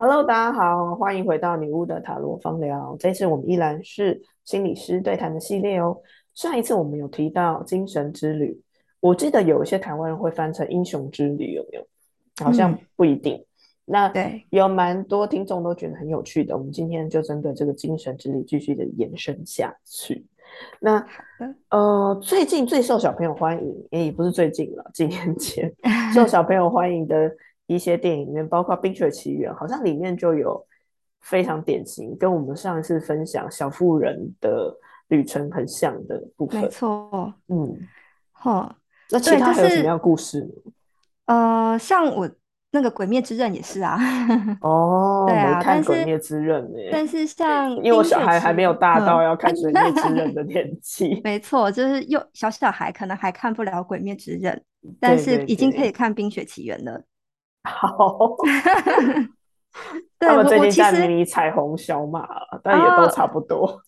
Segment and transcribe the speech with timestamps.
[0.00, 2.96] Hello，大家好，欢迎回到女巫的塔罗方疗。
[3.00, 5.98] 这次我们依然是心理师对谈的系列哦。
[6.34, 8.62] 上一次我们有提到精神之旅，
[9.00, 11.86] 我记得有一些台湾人会翻成英雄之旅，有没有？
[12.44, 13.44] 好像不一定。
[13.84, 16.56] 那对，有蛮多听众都觉得很有趣的。
[16.56, 20.24] 我们今天就针对这个精神之旅继续的延伸下去。
[20.78, 21.04] 那
[21.70, 25.74] 呃，最近最受小朋友欢迎，也不是最近了，几年前
[26.14, 27.28] 受小朋友欢迎的。
[27.68, 30.66] 一些电影里面，包括《冰雪奇缘》，好像里面就有
[31.20, 34.74] 非常典型，跟我们上一次分享小妇人的
[35.08, 36.62] 旅程很像的部分。
[36.62, 37.78] 没错，嗯，
[38.32, 38.74] 好。
[39.10, 40.72] 那其他还有什么样故事呢？
[41.26, 42.30] 呃，像我
[42.70, 43.98] 那个《鬼灭之刃》也是啊。
[44.60, 46.90] 哦， 对啊，看《鬼灭之刃》呢。
[46.92, 51.20] 但是像因为我小孩还没有大到要看《鬼灭之刃》 的年纪。
[51.24, 54.54] 没错，就是幼小小孩可能还看不了《鬼灭之刃》，
[55.00, 57.02] 但是已经可以看《冰雪奇缘》了。
[57.64, 58.36] 好，
[60.18, 62.26] 他们最近在迷彩虹小马，
[62.62, 63.82] 但也都差不多。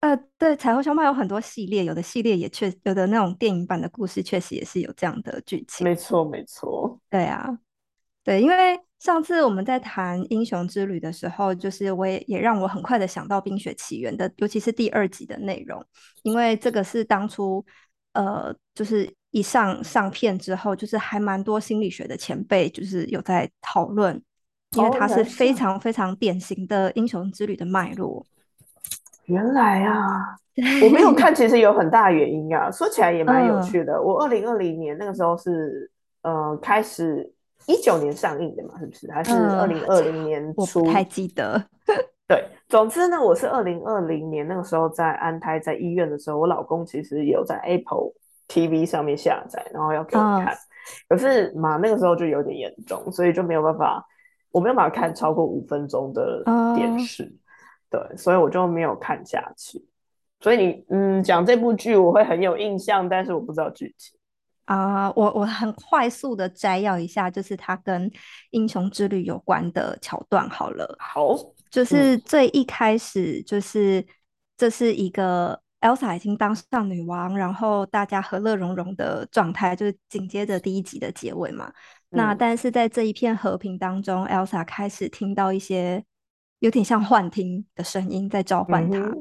[0.00, 5.82] 呃，对，彩虹小马有很多系列，有的系列也确有的那种电影版的故事，确实也是有这样的剧情。
[5.84, 7.00] 没错，没错。
[7.08, 7.58] 对啊，
[8.22, 15.82] 对，因为上次我们在谈英雄之旅的时候，就是我也也让我很快的想到《冰雪奇缘》的，尤其是第二集的内容，
[16.22, 17.64] 因为这个是当初
[18.12, 19.14] 呃，就是。
[19.34, 24.14] 一上上片之后，就是还蛮多心理学的前辈就是有在讨论，
[24.76, 28.24] 因为它是非常非常典型的英雄之旅的脉络。
[29.24, 30.06] 原来啊，
[30.84, 32.70] 我没有看， 其实有很大原因啊。
[32.70, 34.00] 说起来也蛮有趣的。
[34.00, 35.90] 我二零二零年那个时候是
[36.22, 37.28] 呃开始
[37.66, 39.10] 一九年上映的嘛，是不是？
[39.10, 40.78] 还是二零二零年初？
[40.78, 41.60] 我不太记得。
[42.28, 48.12] 对，总之呢，我是二零二零年那个时候在安胎在医院的时候，我老公其实有在 Apple。
[48.48, 50.56] TV 上面下载，然后要给我看，
[51.08, 54.06] 可是嘛那个时候就有点严重，所以就没有办法，
[54.50, 56.42] 我没有办法看超过五分钟的
[56.76, 57.34] 电视，
[57.90, 59.82] 对，所以我就没有看下去。
[60.40, 64.18] 所以你嗯讲这部剧我会很有印象，但是我不知道剧情
[64.66, 65.10] 啊。
[65.12, 68.10] 我我很快速的摘要一下，就是它跟
[68.50, 70.94] 英雄之旅有关的桥段好了。
[70.98, 71.34] 好，
[71.70, 74.04] 就是最一开始就是
[74.56, 75.63] 这是一个。
[75.84, 81.70] Elsa 已经当上女王，然后大家和乐融融的状态，就是紧接着第一集的结尾嘛。
[82.08, 86.02] 那但是在这一片和平当中，Elsa 开始听到一些
[86.60, 89.12] 有点像幻听的声音在召唤她。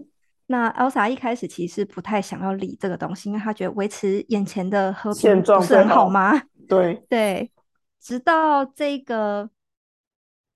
[0.45, 6.31] 那 Elsa 一开始其实不太想要理这个东西，因为她觉得维持眼前的和平不是很好吗？
[6.69, 7.51] 对 对，
[7.99, 9.49] 直到这个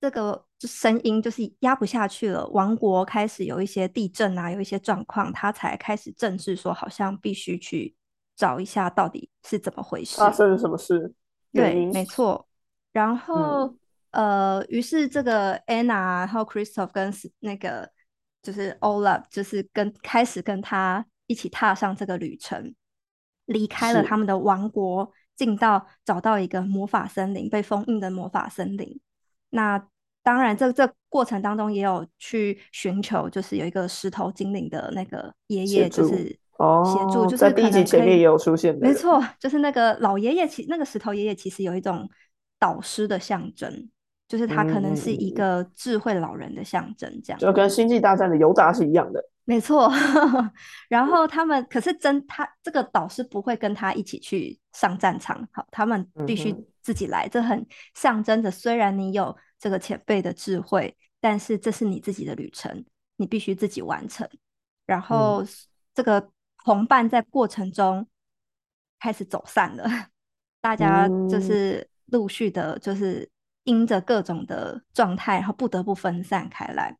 [0.00, 0.47] 这个。
[0.66, 7.94] 声音就是压不下去了，王国开始有一些地震啊，有一些状况，他才开始正式说，好像必须去
[8.34, 11.14] 找一下到底是怎么回事，发生了什么事？
[11.52, 12.48] 对，没错。
[12.92, 13.72] 然后
[14.10, 17.88] 呃，于是这个 Anna 然后 Christoph 跟那个
[18.42, 22.74] 就是 Olaf，就是跟开始跟他一起踏上这个旅程，
[23.44, 29.00] 离开了他们的王国，进到找到一个魔法森林，被封印的魔法森林。
[29.50, 29.86] 那
[30.28, 42.06] 当然，这这过程当中也有去寻求，就是有一个石头精灵的那个爷爷，就是哦协助，就是在第一集前面也有出现的，没错，就是那个老爷爷，其那个石头爷爷其实有一种
[42.58, 43.88] 导师的象征，
[44.28, 49.90] 就是他可能是一个智慧老人的象征，这样就跟星际大战的尤达是一样的，没错。
[50.90, 59.34] 然后他们可是真他这个导师不会跟他一起去上战场，好，他们必须自己来，这很象征着，虽然你有。
[59.58, 62.84] 这个前辈的智慧，但是这是你自己的旅程，
[63.16, 64.28] 你必须自己完成。
[64.86, 65.44] 然后
[65.94, 66.30] 这个
[66.64, 68.06] 同伴在过程中
[68.98, 69.84] 开始走散了，
[70.60, 73.28] 大家就是陆续的，就是
[73.64, 76.96] 因着各种的状态，然后不得不分散开来。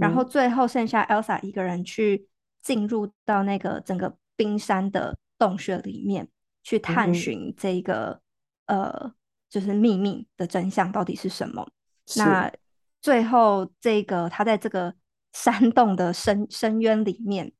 [0.00, 2.28] 然后最后剩下 Elsa 一个人去
[2.60, 6.28] 进入到那个整个冰山的洞穴里面，
[6.62, 8.20] 去探寻这个
[8.66, 9.12] 呃，
[9.48, 11.68] 就是秘密的真相到底是什么。
[12.16, 12.52] 那
[13.00, 14.94] 最后，这个他在这个
[15.32, 17.52] 山洞的深深渊里面，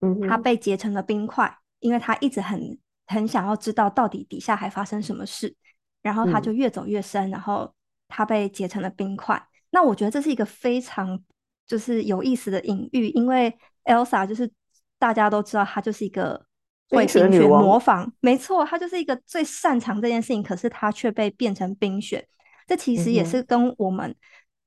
[0.00, 5.54] 嗯，他被结成了冰块，因为他一直很很想要知道到底底下还发生什么事，
[6.02, 7.74] 然后他就越走越深，然后
[8.08, 9.42] 他被结成了冰块。
[9.70, 11.18] 那我觉得这是一个非常
[11.66, 14.50] 就是有意思的隐喻，因为 Elsa 就是
[14.98, 16.44] 大家都知道，她就是一个
[16.90, 22.28] 会冰雪模仿，没错，她就是一个最擅长这件事情，可是她却被变成冰雪。
[22.66, 24.14] 这其实也是跟我们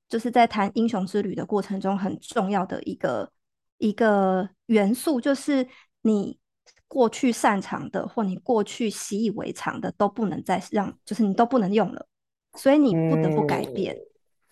[0.08, 3.30] 就是在谈英雄之旅的过程中很重要的一个
[3.78, 5.66] 一个元素，就是
[6.02, 6.38] 你
[6.86, 12.06] 过去擅长的或你过去习以为常的都不能再让，就是你都不能用了，
[12.54, 13.96] 所以你不得不改变。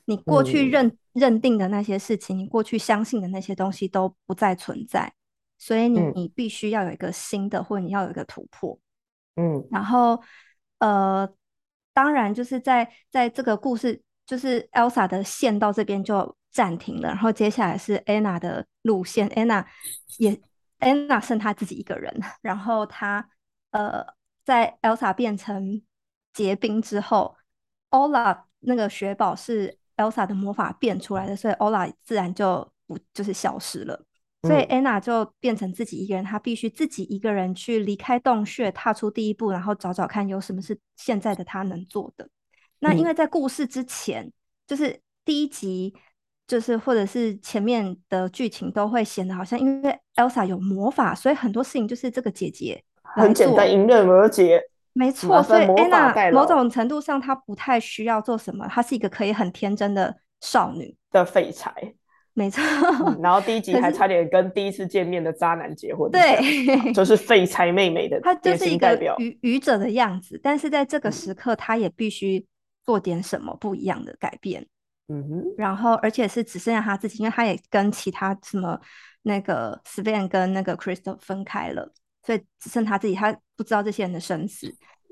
[0.05, 5.13] 你过去认认定的那些事情，你过去相信的那些东西都不再存在，
[5.59, 8.79] 所以你你必须要有一个新的，或者你要有一个突破。
[9.35, 10.23] 嗯，然后
[10.79, 11.29] 呃，
[11.97, 19.65] 当然就是在在这个故事，就是 Elsa 的线到这边就暂停了，然后接下来是 Anna 的路线，Anna
[20.19, 20.39] 也
[20.81, 23.27] Anna 剩她自己一个人，然后她
[23.71, 24.05] 呃，
[24.45, 25.81] 在 Elsa 变成
[26.35, 27.35] 结冰之后
[27.89, 29.79] ，Ola 那个雪宝是。
[29.97, 33.99] Elsa 的魔法变出来的，所以 Ola 自然就不就是消失了。
[34.43, 42.29] 所以 Anna 就变成自己一个人，她必须自己一个人去离开洞穴，踏出第一步，然后找找看有什么是现在的她能做的。
[42.79, 44.31] 那因为在故事之前，
[44.67, 45.95] 就是第一集，
[46.47, 54.63] 就是或者是前面的剧情都会显得好像，因为 Elsa 有魔法，所以很多事情就是这个姐姐很简单，迎刃而解。
[54.93, 61.95] 没错，所以 Anna 某种程度上她不太需要做什么，她是一个可以很天真的少女的废柴。
[62.39, 62.63] 没错，
[63.23, 70.39] 然后第一集还差点跟第一次见面的渣男结婚，对，就是废柴妹妹的， 她就是一个愚愚者的样子。
[70.43, 72.47] 但是在这个时刻，她也必须
[72.85, 74.67] 做点什么不一样的改变。
[75.09, 78.79] 嗯哼，然后而且是只剩下她自己，因为她也跟其他什么
[79.23, 81.91] 那个 Sven 跟那个 Crystal 分开了。
[82.23, 84.67] 所以只剩他自己，他不知道这些人的生死。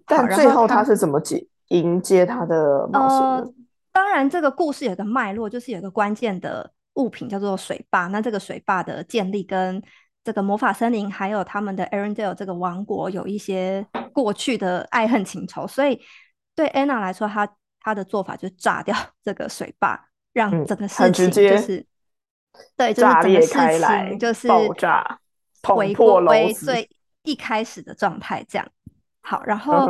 [0.04, 3.54] 但最后他是怎么接迎接他的冒险的？
[3.92, 8.06] 当然，这个故事有个脉络，就是有个关键的物品叫做水坝。
[8.08, 9.82] 那这个水坝的建立跟
[10.22, 15.66] 这个魔法森林还有他们的 Arendelle 这个王国有一些过去的爱恨情仇。
[15.66, 16.00] 所以
[16.54, 17.48] 对 Anna 来说，她
[17.80, 21.86] 她的做法就是炸掉 这个水坝，让整个事情就是
[22.76, 25.18] 对，就是整个事情就是爆炸，
[25.62, 26.88] 回归最。
[27.26, 28.68] 一开始的状态这样
[29.22, 29.88] 好，然后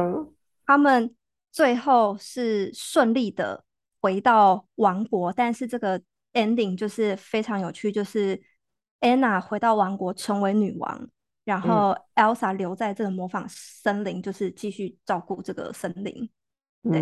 [0.64, 1.12] 他们
[1.50, 3.64] 最后是顺利的
[4.00, 6.00] 回到王国，但是这个
[6.34, 8.38] ending 就是非常有趣，就是
[9.00, 11.08] Anna 回到王国成为女王，
[11.44, 16.30] 然后 Elsa 留在这个模仿森林，就是继续照顾这个森林。
[16.82, 17.00] 对，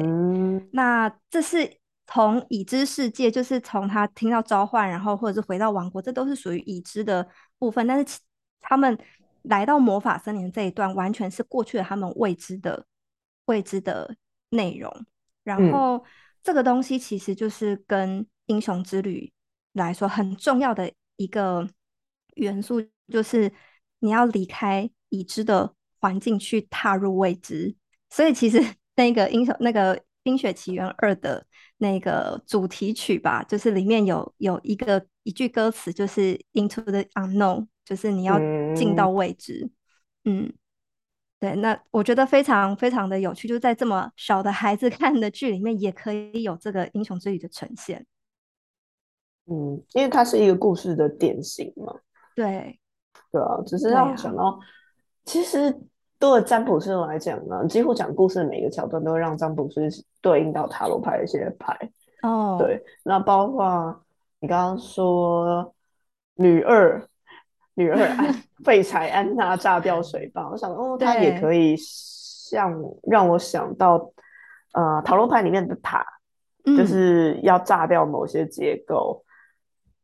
[0.72, 8.18] 那这是从已知世界，就是从他听到召唤，然后或者是回到王国，这都是属于已知的部分，但是
[8.60, 8.96] 他们。
[9.46, 12.86] 来到魔法森林这一段，完全是过去的他们未知的
[13.46, 14.14] 未知的
[14.50, 14.88] 内容。
[15.42, 16.04] 然后
[16.44, 19.32] 这个东西其实就是跟英雄之旅
[19.72, 21.68] 来说很重要的一个
[22.34, 23.52] 元素，就是
[24.00, 27.74] 你要离开已知的环境去踏入未知。
[28.10, 28.58] 所以其实
[28.96, 31.46] 那个英雄那个《冰雪奇缘二》的
[31.78, 37.68] 那个主题曲吧，就是里面有有一个一句歌词，就是 Into the Unknown。
[37.84, 38.38] 就是你要
[38.76, 39.68] 进到未知，
[40.24, 40.52] 嗯，
[41.40, 48.06] 对，那我觉得非常非常的有趣，就在这么小的孩子 看的剧里面，也可以有这个英雄之旅的呈现。
[49.52, 51.94] 嗯，因为它是一个故事的典型嘛。
[52.34, 52.78] 对，
[53.30, 54.58] 对啊，只是让我想到，
[55.24, 55.78] 其实
[56.18, 59.88] 对占卜师来讲呢，几乎讲故事的每个桥段都会让占卜师
[60.20, 61.76] 对应到塔罗牌的一些牌。
[62.22, 64.04] 哦，对，那包括
[64.40, 65.74] 你刚刚说
[66.34, 67.06] 女二。
[67.74, 72.70] 女二安 废柴安娜炸掉水坝，我想哦，它也可以像
[73.04, 74.12] 让我想到，
[74.74, 76.04] 呃，塔罗牌里面的塔，
[76.66, 79.21] 就是要炸掉某些结构，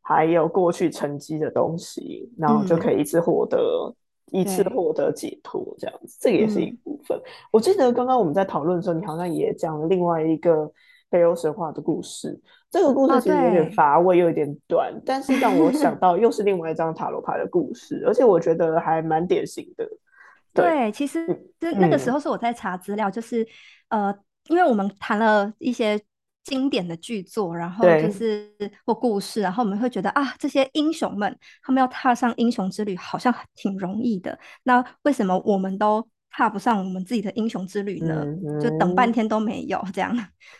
[0.09, 3.93] 还有过去沉积的东西，然后就可以一次获得
[4.31, 7.15] 一次获得解脱，这样子，这个也是一部分。
[7.51, 10.67] 我记得刚刚我们在讨论的时候，你好像也讲了另外一个
[11.11, 12.41] 北欧神话的故事。
[12.71, 19.87] 这个故事其实有点乏味，又有点短，但是让我想 到又是另外一张塔罗牌的故事，而且我觉得还蛮典型的。
[20.55, 21.27] 对，其实
[21.59, 23.47] 就那个时候是我在查资料，就是
[23.89, 24.11] 呃，
[24.49, 26.01] 因为我们谈了一些
[26.43, 28.51] 经典的剧作，然后就是
[28.85, 34.37] 或故事，然后我们会觉得啊，这些英雄们他们要踏上英雄之旅，好像挺容易的。
[34.63, 36.07] 那为什么我们都？
[36.31, 38.23] 踏不上我们自己的英雄之旅呢，
[38.61, 40.15] 就等半天都没有这样。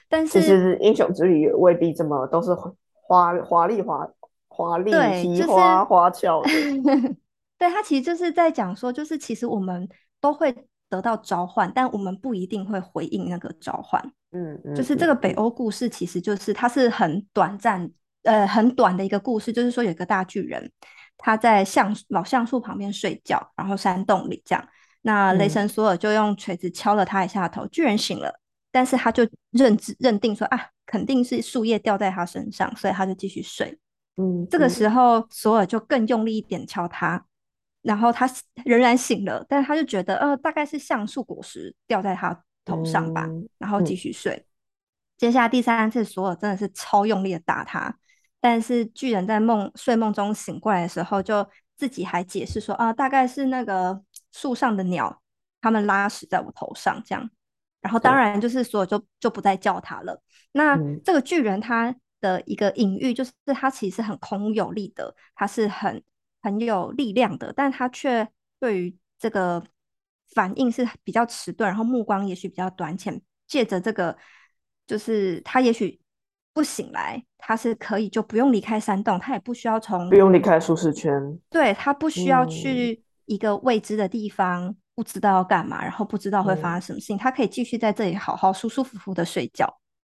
[0.09, 2.55] 但是其实英雄之旅也未必这么都是
[2.91, 4.09] 华华丽华
[4.48, 6.50] 华丽奇花花俏的。
[7.59, 9.88] 对他其实就是在讲说，就是其实我们
[10.19, 10.53] 都会
[10.89, 14.03] 得到召唤，但我们不一定会回应那个召唤。
[14.31, 17.89] 嗯嗯，就是这个北欧故事，其实就是它是很短暂
[18.24, 20.71] 呃很短的一个故事，就是说有一个大巨人，
[21.17, 24.67] 他在橡老橡树旁边睡觉，然后山洞里这样。
[25.01, 28.39] 那雷神索尔就用锤子敲了他一下头，巨人醒了，
[28.71, 33.79] 但是他就认知认定说啊，肯定是树叶掉在他身上，所以他就继续睡。
[34.17, 37.25] 嗯，这个时候索尔就更用力一点敲他，
[37.81, 38.29] 然后他
[38.65, 44.45] 仍然醒了，但是他就觉得呃，大概是橡树果实掉在他头上吧，然后继续睡。
[45.17, 47.97] 接下来第三次，索尔真的是超用力的打他，
[48.39, 54.01] 但是巨人在梦睡梦中醒过来的时候，就自己还解释说啊，大概是那个
[54.31, 55.21] 树上的鸟，
[55.59, 57.29] 他们拉屎在我头上这样。
[57.81, 60.21] 然后当然就是索尔就就不再叫他了。
[60.51, 66.03] 那这个巨人他的一个隐喻就是他其实很空有力的，他是很
[66.41, 68.27] 很有力量的，但他却
[68.59, 69.63] 对于这个
[70.33, 74.17] 反应是比较迟钝，然后目光也许比较短浅，借着这个。
[74.88, 76.00] 就是他也许
[76.51, 81.12] 不醒来，他是可以就不用离开山洞，他也不需要从不用离开舒适圈，
[81.48, 89.71] 对他不需要去一个未知的地方，不知道要干嘛，然后不知道会发生什么事情，他可以继续在这里好好舒舒服服的睡觉。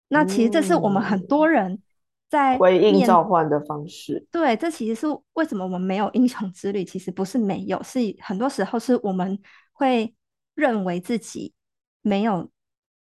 [0.08, 1.80] 那其实这是我们很多人
[2.28, 4.26] 在回应召唤的方式。
[4.32, 9.38] 对，这其实是为什么我们没有英雄之旅，其实不是没有，是很多时候是我们
[9.74, 10.14] 会
[10.54, 11.52] 认为自己
[12.00, 12.50] 没有。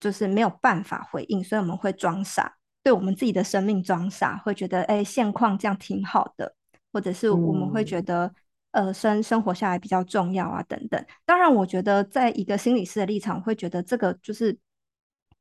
[0.00, 6.54] 就是没有办法回应，所以我们会装傻，对我们自己的生命装傻，会觉得哎，现况这样挺好的，
[6.92, 8.30] 或者是我们会觉得
[8.72, 11.02] 呃，生生活下来比较重要啊，等等。
[11.24, 14.58] 当然，我觉得在一个心理师的立场，会觉得这个就是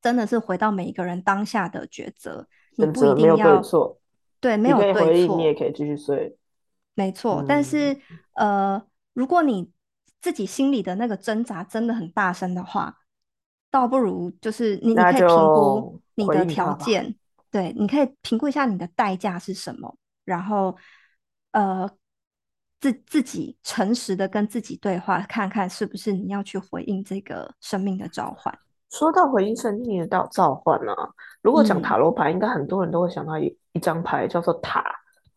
[0.01, 4.00] 真的是回到每一个人当下的抉择，你不一定要错，
[4.39, 4.94] 对，没有对
[5.27, 6.38] 错，你也可以继续睡，
[6.94, 7.44] 没错。
[7.46, 8.00] 但是
[8.36, 9.70] 呃，如果你
[10.24, 12.98] 自己心里的那个挣扎真的很大声的话。
[13.70, 17.15] 倒不如就是你，你可以评估你的条件，
[17.50, 20.77] 对，你可以评估一下你的代价是什么，然后
[21.53, 21.89] 呃，
[22.80, 28.56] 自自己诚实的跟自己对话，看看是不是你要去回应这个生命的召唤。
[28.92, 30.94] 说到回应生命的召召唤呢，
[31.42, 34.84] 如果讲塔罗牌，应该很多人都会想到一一张牌叫做塔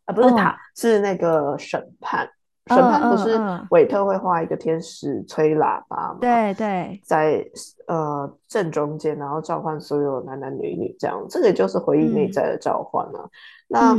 [0.04, 2.30] 啊，不是塔，是那个审判。
[2.68, 3.38] 审判不是
[3.70, 6.18] 韦特会画一个天使吹喇叭吗？
[6.20, 7.48] 对对，在
[7.86, 13.30] 呃正中间，然后召唤所有男男女女，这样这个就是回忆内在的召唤了。
[13.68, 13.96] 那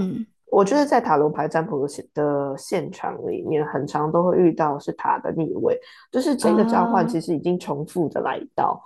[0.51, 5.79] 我觉得在塔罗牌占卜的现场里面，很常都会遇到是塔的逆位，
[6.11, 8.81] 就是这个召唤其实已经重复的来到，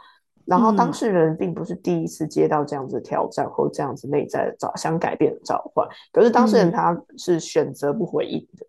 [0.46, 8.68] 然后当事人并不是第一次接到这样子挑战或这样子内在的召想改变的召唤，可是当事人他是选择不回应的。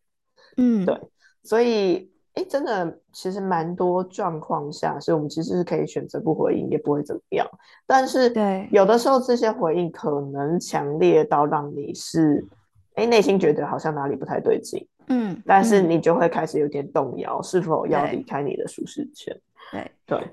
[0.56, 1.00] 嗯，对，
[1.42, 7.46] 所以，哎，真的，其实蛮多状况下，是我们其实是可以选择不回应，也不会怎么样。
[7.86, 12.44] 但是，对，有的时候这些回应可能强烈到让你是，
[12.94, 19.38] 哎，内心觉得好像哪里不太对劲，嗯，但是你就会开始有点动摇，是否要离开你的舒适圈？
[19.70, 20.28] 对对，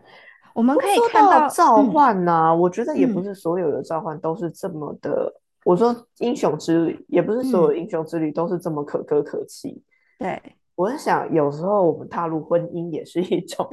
[0.54, 5.34] 我们可以看到召唤呢，我觉得也不是所有的召唤都是这么的。
[5.66, 9.82] 我说英雄之旅，也不是所有英雄之旅都是这么可歌可泣。
[10.20, 10.40] 对，
[10.76, 13.66] 我在想，有时候我们踏入婚姻也是一种。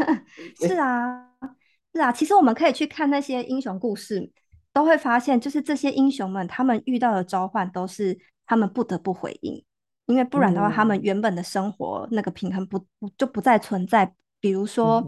[0.58, 1.28] 是啊，
[1.92, 2.10] 是啊。
[2.10, 4.32] 其实我们可以去看那些英雄故事，
[4.72, 9.62] 都会发现，就是这些英雄们，他们遇到的召唤都是他们不得不回应，
[10.06, 14.14] 因为不然的话，他们原本的生活那个平衡不不就不再存在。
[14.40, 15.06] 比如说，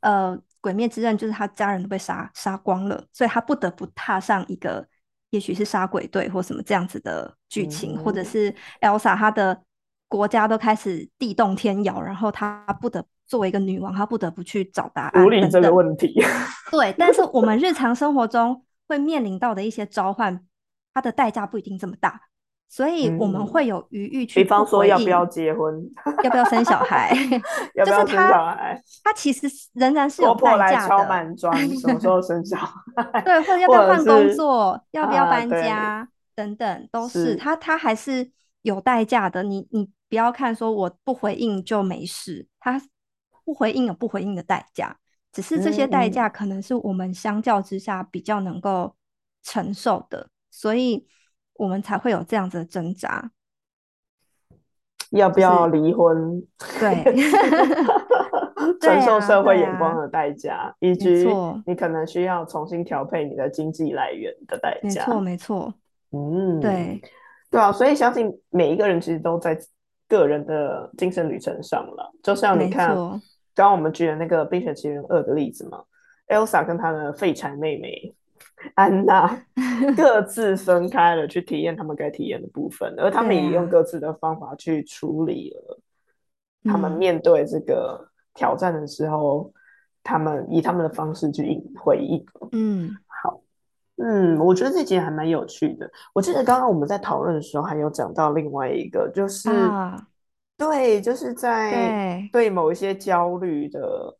[0.00, 4.84] 呃，鬼灭之刃就是他家人都被杀杀光了，所以他不得不踏上一个，
[5.30, 9.62] 也许是杀鬼队或什么这样子的剧情，或者是 Elsa 她的。
[10.08, 15.22] 国家都开始地动天摇，然后她不得作为一个女王，她不得不去找答案。
[15.22, 16.22] 处理这个问题。
[16.70, 20.40] 对，但是我们日常生活中会面临到的一些召唤，
[20.92, 22.20] 它的代价不一定这么大，
[22.68, 24.42] 所以我们会有余裕去。
[24.42, 25.82] 比方说，要不要结婚？
[26.22, 27.16] 要不要生小孩？
[27.74, 28.80] 要不要生小孩？
[29.02, 30.88] 他其实仍然是有代价的。
[30.88, 33.20] 敲满砖，什么时候生小孩？
[33.22, 34.80] 对，或者要不要换工作？
[34.92, 36.06] 要不要搬家？
[36.36, 38.28] 等等，都是他，他还是
[38.64, 39.44] 有代价的。
[39.44, 39.88] 你，你。
[40.06, 42.80] 不要看说我不回应就没事，他
[43.44, 44.96] 不回应有不回应的代价，
[45.32, 48.94] 只是这些代价可能是我们相较之下比较能够
[49.42, 51.04] 承受的，所以
[51.54, 53.32] 我们才会有这样子的挣扎。
[55.10, 56.46] 要不要离婚？
[56.78, 57.02] 对，
[58.80, 61.26] 承受社会眼光的代价，以及
[61.66, 64.88] 你可能需要重新调配你的经济来源的代价。
[64.88, 65.74] 没错，没错。
[66.12, 67.02] 嗯，对，
[67.54, 69.56] 对啊，所以相信每一个人其实都在。
[70.06, 73.20] 个人的精神旅程上了，就像你看，刚
[73.54, 75.82] 刚我们举的那个《冰雪奇缘二》的例子嘛
[76.28, 78.14] ，Elsa 跟她的废柴妹妹
[78.76, 79.44] 安娜
[79.96, 85.80] 各自分开了去体验他们该体验的部分，而他们也用各自的方法去处理了
[86.64, 89.50] 他们面对这个挑战的时候，
[90.02, 92.24] 他们以他们的方式去应回应。
[92.52, 92.90] 嗯。
[93.96, 95.88] 嗯，我觉得这集还蛮有趣的。
[96.12, 99.48] 我记得刚刚我们在讨论的时候，还有讲到另外一个，就是
[100.56, 104.16] 对，就是在对某一些焦虑的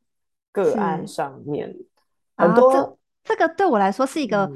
[0.53, 1.75] 个案上面，
[2.37, 4.51] 很多这个对我来说是一个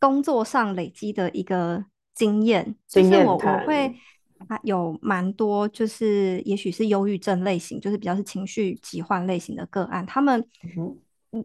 [0.00, 1.84] 工作上累积的一个
[2.14, 3.94] 经验，就是我我会
[4.48, 10.44] 啊有蛮多，就是也许是忧郁症类型，就是比较是情绪疾患类型的个案，他们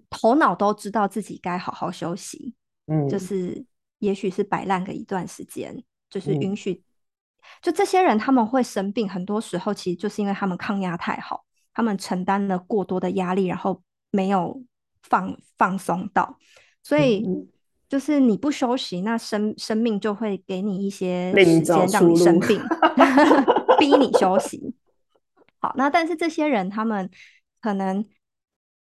[0.10, 2.54] 头脑都知道自己该好好休息，
[2.88, 3.66] 嗯，就是
[4.00, 6.84] 也许是摆烂个一段时间，就是允许，
[7.62, 14.64] 就这些人他们会生病，很多时候其实就是因为他们抗压太好，他们承担了过多的压力，然后没有
[15.02, 16.38] 放放松到，
[16.82, 17.26] 所以。
[17.90, 22.60] 就是你不休息，那生生命就会给你一些时间让你生病，
[23.78, 24.74] 逼你休息。
[25.60, 27.08] 好，那但是这些人他们
[27.62, 28.04] 可能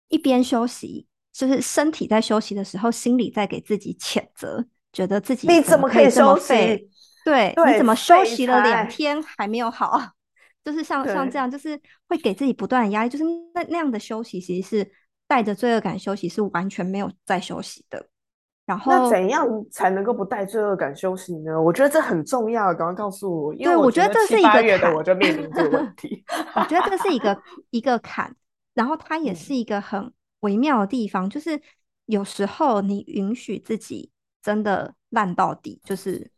[0.07, 4.63] 一边休息，就是身体在休息的时候，心里在给自己谴责，
[4.93, 6.87] 觉得自己你怎么可以这么废？
[7.25, 9.99] 对，你怎么休息了两天还没有好？
[10.63, 13.09] 就是像像这样，就是会给自己不断的压力。
[13.09, 13.23] 就是
[13.53, 14.91] 那那样的休息，其实是
[15.27, 18.07] 带着罪恶感休息，是完全没有在休息的。
[18.65, 21.61] 然后那怎样才能够不带罪恶感休息呢？
[21.61, 23.53] 我觉得这很重要，赶快告诉我。
[23.55, 26.23] 因为 我觉得这是一个月的我就面临这个问题。
[26.55, 27.37] 我觉得这是一个
[27.71, 28.33] 一个坎，
[28.73, 30.13] 然后它也是一个很
[30.43, 31.59] 微妙的地方，就是
[32.05, 34.09] 有时候你允许自己
[34.41, 36.31] 真的烂到底，就是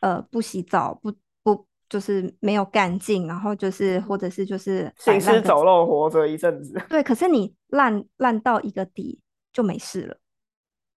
[0.00, 1.12] 呃不洗澡，不
[1.44, 6.80] 不就是没有干净，然后就是或者是就是行尸走肉活着一阵子。
[6.88, 9.20] 对，可是你烂烂到一个底
[9.52, 10.16] 就没事了。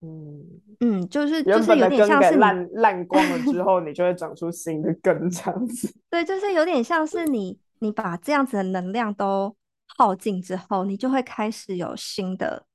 [0.03, 0.43] 嗯
[0.79, 5.93] 嗯，就是就是有点像是烂烂光了之 后，你就会长出新的根这样子。
[6.09, 9.55] 对，就是有点像是你你把这样子的能量都
[9.97, 12.65] 耗尽之后，你就会开始有新的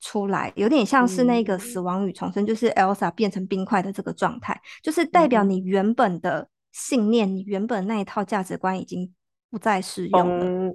[0.00, 9.12] 出来，有点像是那个死亡与重生，就是 Elsa 变成冰块的这个状态，就是代表你原本的信念，你原本那一套价值观已经
[9.50, 10.74] 不再适用了，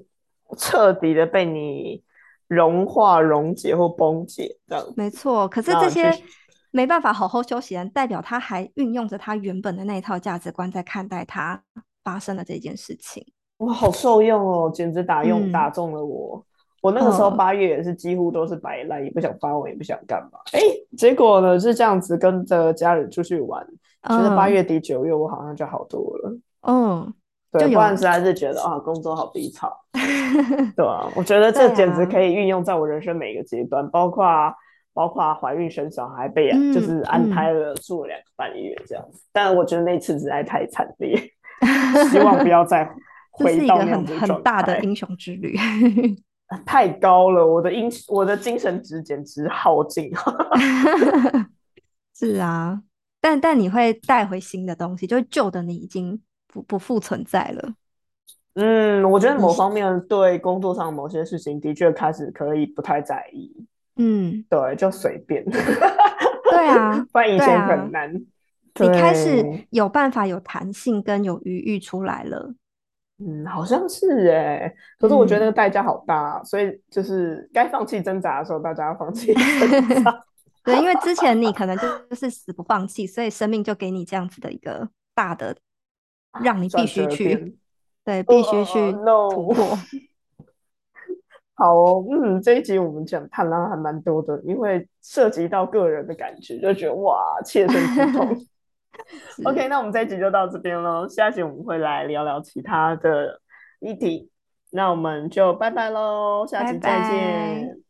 [0.58, 2.04] 彻底的被你。
[2.50, 5.46] 融化、溶解或崩解，这样没错。
[5.50, 6.18] 可是这些
[6.72, 11.62] 没办法好好休息，人代表他还运用着他原本的那一套价值观在看待他
[12.06, 13.34] 发生的这件事情。
[13.58, 16.44] 哇，好受用哦，简直打用打中了我。
[16.82, 20.40] 我那个时候八月也是几乎都是摆烂，也不想发文，也不想干嘛。
[20.54, 20.60] 哎，
[20.98, 23.66] 结果呢是这样子，跟着家人出去玩，
[24.08, 26.38] 其实八月底九月我好像就好多了。
[26.68, 27.14] 嗯。
[27.50, 29.74] 对，不然实在是觉得啊，工作好低潮，
[30.76, 34.26] 对啊，我觉得这简直可以运用在我人生每个阶段，包括
[34.94, 39.22] 包括怀孕生小孩，被就是安胎了，住了两个半月这样子。
[39.32, 41.18] 但我觉得那次实在太惨烈，
[42.12, 42.84] 希望不要再
[43.38, 45.58] 回到那样子很大的英雄之旅，
[46.66, 50.12] 太高了，我的英我的精神值简直耗尽。
[52.14, 52.82] 是啊，
[53.22, 56.22] 但但你会带回新的东西，就是旧的你已经。
[56.50, 57.74] 不不复存在了。
[58.56, 63.54] 嗯，我觉得某方面对工作上某些事情的确开始可以不太在意。
[63.98, 65.44] 嗯，对，就随便。
[66.50, 68.12] 对啊，不然以前很难。
[68.80, 72.54] 你开始有办法有弹性跟有余裕出来了。
[73.20, 74.74] 嗯，好像是哎。
[75.00, 80.24] 可是我觉得那个代价好大，所以就是该放弃挣扎的时候，大家要放弃 挣扎。
[80.64, 85.56] 对，因为之前你可能就是死不放弃，所以生命就给你这样子的一个大的。
[86.44, 87.58] 让你必须去，
[88.06, 89.76] 对，必须去突破。
[91.56, 98.38] 好哦，嗯，这一集我们讲探浪还蛮多的，因为涉及到个人的感觉，就觉得哇，切身之痛。
[99.46, 103.42] OK，那我们这一集就到这边喽，下集我们会来聊聊其他的
[103.80, 104.30] 议题，
[104.72, 107.87] 那我们就拜拜喽，下期再见。